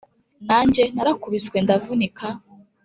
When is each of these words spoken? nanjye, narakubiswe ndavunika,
nanjye, 0.47 0.83
narakubiswe 0.95 1.57
ndavunika, 1.65 2.25